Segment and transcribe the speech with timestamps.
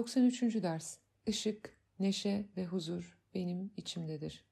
[0.00, 0.42] 93.
[0.62, 4.44] Ders Işık, neşe ve huzur benim içimdedir.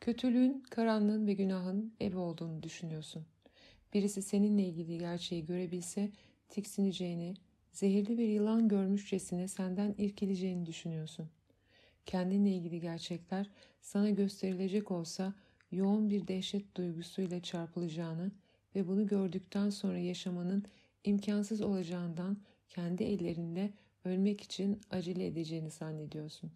[0.00, 3.26] Kötülüğün, karanlığın ve günahın ebe olduğunu düşünüyorsun.
[3.94, 6.10] Birisi seninle ilgili gerçeği görebilse
[6.48, 7.34] tiksineceğini,
[7.72, 11.28] zehirli bir yılan görmüşçesine senden irkileceğini düşünüyorsun.
[12.06, 13.50] Kendinle ilgili gerçekler
[13.80, 15.34] sana gösterilecek olsa
[15.72, 18.30] yoğun bir dehşet duygusuyla çarpılacağını
[18.74, 20.64] ve bunu gördükten sonra yaşamanın
[21.04, 22.36] imkansız olacağından
[22.68, 23.72] kendi ellerinde
[24.06, 26.52] ölmek için acele edeceğini zannediyorsun.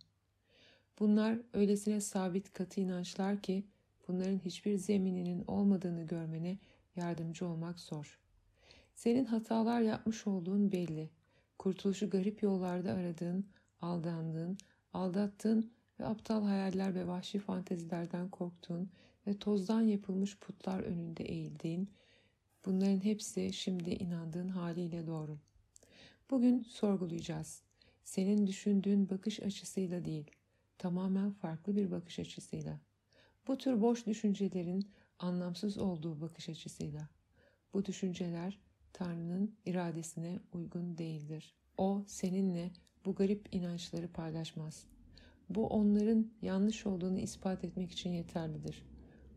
[0.99, 3.65] Bunlar öylesine sabit katı inançlar ki
[4.09, 6.59] bunların hiçbir zemininin olmadığını görmene
[6.97, 8.19] yardımcı olmak zor.
[8.95, 11.11] Senin hatalar yapmış olduğun belli.
[11.59, 13.47] Kurtuluşu garip yollarda aradığın,
[13.81, 14.59] aldandığın,
[14.93, 18.91] aldattığın ve aptal hayaller ve vahşi fantezilerden korktuğun
[19.27, 21.91] ve tozdan yapılmış putlar önünde eğildiğin,
[22.67, 25.39] bunların hepsi şimdi inandığın haliyle doğru.
[26.31, 27.63] Bugün sorgulayacağız.
[28.05, 30.31] Senin düşündüğün bakış açısıyla değil,
[30.79, 32.81] tamamen farklı bir bakış açısıyla.
[33.47, 37.09] Bu tür boş düşüncelerin anlamsız olduğu bakış açısıyla.
[37.75, 38.59] Bu düşünceler
[38.93, 41.55] Tanrı'nın iradesine uygun değildir.
[41.77, 42.71] O seninle
[43.05, 44.85] bu garip inançları paylaşmaz.
[45.49, 48.83] Bu onların yanlış olduğunu ispat etmek için yeterlidir.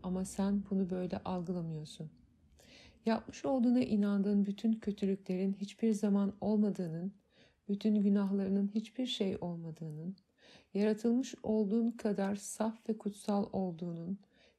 [0.04, 2.12] Ama sen bunu böyle algılamıyorsun.
[3.06, 7.14] Yapmış olduğuna inandığın bütün kötülüklerin hiçbir zaman olmadığının,
[7.70, 10.16] bütün günahlarının hiçbir şey olmadığının,
[10.74, 14.18] yaratılmış olduğun kadar saf ve kutsal olduğunun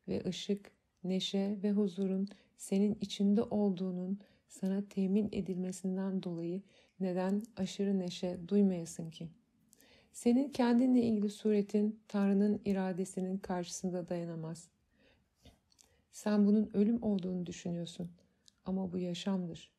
[0.09, 0.71] ve ışık,
[1.05, 6.63] neşe ve huzurun senin içinde olduğunun sana temin edilmesinden dolayı
[7.01, 9.29] neden aşırı neşe duymayasın ki?
[10.13, 14.69] Senin kendinle ilgili suretin Tanrı'nın iradesinin karşısında dayanamaz.
[16.13, 18.11] Sen bunun ölüm olduğunu düşünüyorsun
[18.65, 19.73] ama bu yaşamdır.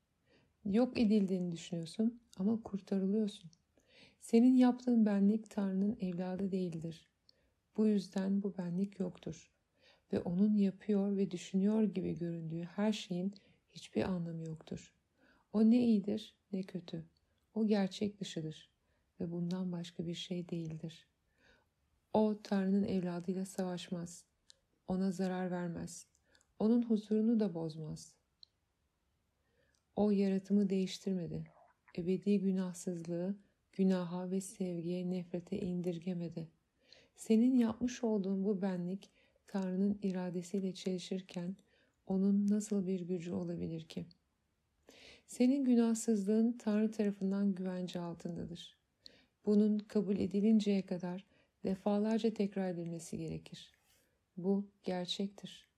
[0.65, 3.51] Yok edildiğini düşünüyorsun ama kurtarılıyorsun.
[4.19, 7.09] Senin yaptığın benlik Tanrı'nın evladı değildir.
[7.77, 9.51] Bu yüzden bu benlik yoktur.
[10.13, 13.33] Ve onun yapıyor ve düşünüyor gibi göründüğü her şeyin
[13.71, 14.93] hiçbir anlamı yoktur.
[15.53, 17.05] O ne iyidir ne kötü.
[17.53, 18.69] O gerçek dışıdır
[19.19, 21.07] ve bundan başka bir şey değildir.
[22.13, 24.25] O Tanrı'nın evladıyla savaşmaz.
[24.87, 26.07] Ona zarar vermez.
[26.59, 28.15] Onun huzurunu da bozmaz.
[29.95, 31.43] O yaratımı değiştirmedi.
[31.97, 33.35] Ebedi günahsızlığı
[33.73, 36.47] günaha ve sevgiye, nefrete indirgemedi.
[37.15, 39.09] Senin yapmış olduğun bu benlik
[39.47, 41.55] Tanrı'nın iradesiyle çelişirken
[42.07, 44.05] onun nasıl bir gücü olabilir ki?
[45.27, 48.77] Senin günahsızlığın Tanrı tarafından güvence altındadır.
[49.45, 51.25] Bunun kabul edilinceye kadar
[51.63, 53.71] defalarca tekrar edilmesi gerekir.
[54.37, 55.74] Bu gerçektir.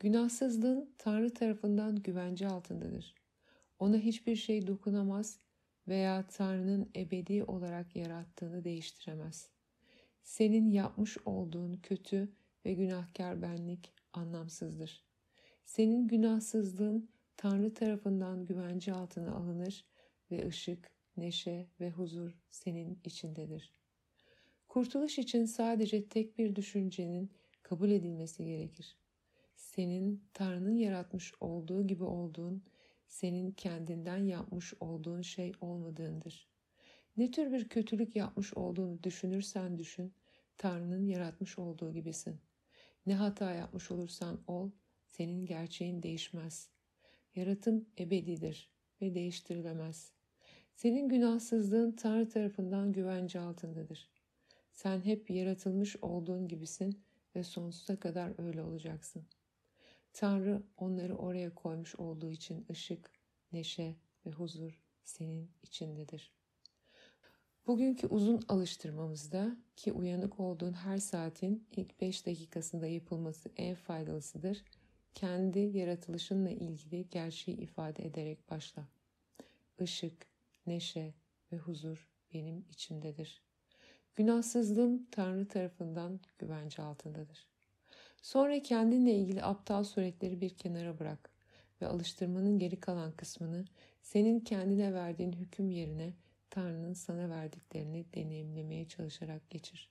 [0.00, 3.14] Günahsızlığın Tanrı tarafından güvence altındadır.
[3.78, 5.38] Ona hiçbir şey dokunamaz
[5.88, 9.48] veya Tanrı'nın ebedi olarak yarattığını değiştiremez.
[10.22, 12.32] Senin yapmış olduğun kötü
[12.64, 15.04] ve günahkar benlik anlamsızdır.
[15.64, 19.84] Senin günahsızlığın Tanrı tarafından güvence altına alınır
[20.30, 23.72] ve ışık, neşe ve huzur senin içindedir.
[24.68, 27.30] Kurtuluş için sadece tek bir düşüncenin
[27.62, 28.96] kabul edilmesi gerekir.
[29.60, 32.62] Senin Tanrı'nın yaratmış olduğu gibi olduğun,
[33.08, 36.48] senin kendinden yapmış olduğun şey olmadığındır.
[37.16, 40.12] Ne tür bir kötülük yapmış olduğunu düşünürsen düşün,
[40.58, 42.40] Tanrı'nın yaratmış olduğu gibisin.
[43.06, 44.70] Ne hata yapmış olursan ol,
[45.06, 46.68] senin gerçeğin değişmez.
[47.34, 48.70] Yaratım ebedidir
[49.00, 50.12] ve değiştirilemez.
[50.74, 54.10] Senin günahsızlığın Tanrı tarafından güvence altındadır.
[54.72, 57.02] Sen hep yaratılmış olduğun gibisin
[57.36, 59.26] ve sonsuza kadar öyle olacaksın.
[60.12, 63.10] Tanrı onları oraya koymuş olduğu için ışık,
[63.52, 66.32] neşe ve huzur senin içindedir.
[67.66, 74.64] Bugünkü uzun alıştırmamızda ki uyanık olduğun her saatin ilk 5 dakikasında yapılması en faydalısıdır
[75.14, 78.88] kendi yaratılışınla ilgili gerçeği ifade ederek başla.
[79.80, 80.26] Işık,
[80.66, 81.14] neşe
[81.52, 83.42] ve huzur benim içimdedir.
[84.14, 87.49] Günahsızlığım Tanrı tarafından güvence altındadır.
[88.22, 91.30] Sonra kendinle ilgili aptal suretleri bir kenara bırak
[91.82, 93.64] ve alıştırmanın geri kalan kısmını
[94.02, 96.14] senin kendine verdiğin hüküm yerine
[96.50, 99.90] Tanrı'nın sana verdiklerini deneyimlemeye çalışarak geçir.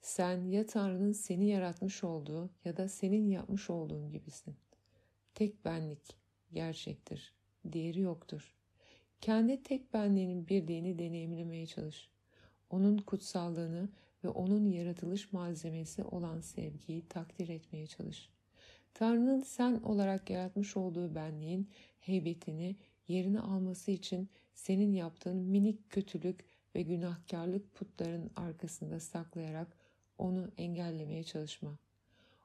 [0.00, 4.54] Sen ya Tanrı'nın seni yaratmış olduğu ya da senin yapmış olduğun gibisin.
[5.34, 6.16] Tek benlik
[6.52, 7.34] gerçektir.
[7.72, 8.54] Diğeri yoktur.
[9.20, 12.10] Kendi tek benliğinin birliğini deneyimlemeye çalış.
[12.70, 13.88] Onun kutsallığını
[14.24, 18.28] ve onun yaratılış malzemesi olan sevgiyi takdir etmeye çalış.
[18.94, 22.76] Tanrı'nın sen olarak yaratmış olduğu benliğin heybetini
[23.08, 26.44] yerine alması için senin yaptığın minik kötülük
[26.74, 29.76] ve günahkarlık putların arkasında saklayarak
[30.18, 31.78] onu engellemeye çalışma.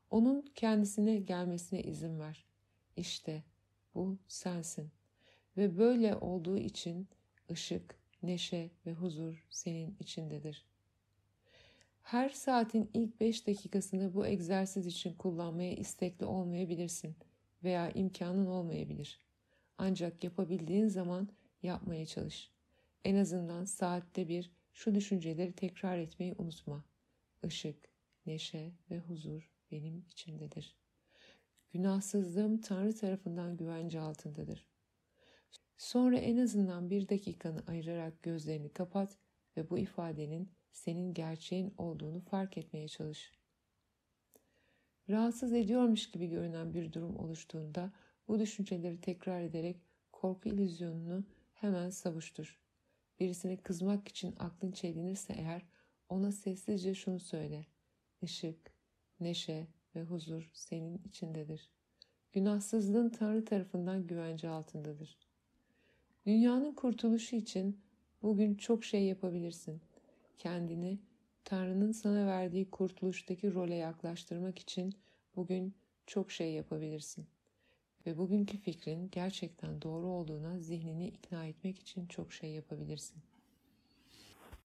[0.09, 2.45] Onun kendisine gelmesine izin ver.
[2.97, 3.43] İşte
[3.95, 4.91] bu sensin.
[5.57, 7.07] Ve böyle olduğu için
[7.51, 10.65] ışık, neşe ve huzur senin içindedir.
[12.09, 17.15] Her saatin ilk beş dakikasını bu egzersiz için kullanmaya istekli olmayabilirsin
[17.63, 19.19] veya imkanın olmayabilir.
[19.77, 21.29] Ancak yapabildiğin zaman
[21.63, 22.51] yapmaya çalış.
[23.05, 26.83] En azından saatte bir şu düşünceleri tekrar etmeyi unutma.
[27.43, 27.89] Işık,
[28.25, 30.75] neşe ve huzur benim içimdedir.
[31.71, 34.67] Günahsızlığım Tanrı tarafından güvence altındadır.
[35.77, 39.17] Sonra en azından bir dakikanı ayırarak gözlerini kapat
[39.57, 43.31] ve bu ifadenin senin gerçeğin olduğunu fark etmeye çalış.
[45.09, 47.91] Rahatsız ediyormuş gibi görünen bir durum oluştuğunda
[48.27, 49.77] bu düşünceleri tekrar ederek
[50.11, 51.23] korku illüzyonunu
[51.53, 52.59] hemen savuştur.
[53.19, 55.61] Birisine kızmak için aklın çelinirse eğer
[56.09, 57.65] ona sessizce şunu söyle.
[58.21, 58.73] Işık,
[59.19, 61.69] neşe ve huzur senin içindedir.
[62.33, 65.17] Günahsızlığın Tanrı tarafından güvence altındadır.
[66.25, 67.81] Dünyanın kurtuluşu için
[68.21, 69.81] bugün çok şey yapabilirsin.
[70.39, 70.99] Kendini
[71.43, 74.93] Tanrı'nın sana verdiği kurtuluştaki role yaklaştırmak için
[75.35, 75.75] bugün
[76.07, 77.27] çok şey yapabilirsin.
[78.05, 83.23] Ve bugünkü fikrin gerçekten doğru olduğuna zihnini ikna etmek için çok şey yapabilirsin.